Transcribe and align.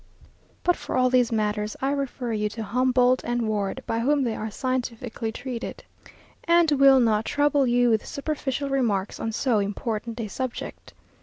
But 0.63 0.75
for 0.75 0.97
all 0.97 1.11
these 1.11 1.31
matters 1.31 1.77
I 1.79 1.91
refer 1.91 2.33
you 2.33 2.49
to 2.57 2.63
Humboldt 2.63 3.23
and 3.23 3.43
Ward, 3.47 3.83
by 3.85 3.99
whom 3.99 4.23
they 4.23 4.35
are 4.35 4.49
scientifically 4.49 5.31
treated, 5.31 5.83
and 6.45 6.71
will 6.71 6.99
not 6.99 7.23
trouble 7.23 7.67
you 7.67 7.91
with 7.91 8.07
superficial 8.07 8.67
remarks 8.67 9.19
on 9.19 9.31
so 9.31 9.59
important 9.59 10.19
a 10.19 10.27
subject. 10.27 10.95